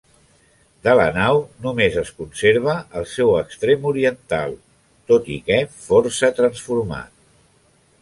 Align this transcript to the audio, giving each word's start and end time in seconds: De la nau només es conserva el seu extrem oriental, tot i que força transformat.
De 0.87 0.95
la 0.99 1.03
nau 1.17 1.41
només 1.65 1.97
es 2.03 2.09
conserva 2.21 2.75
el 3.01 3.07
seu 3.13 3.35
extrem 3.43 3.87
oriental, 3.93 4.59
tot 5.13 5.33
i 5.37 5.41
que 5.51 5.63
força 5.87 6.35
transformat. 6.43 7.19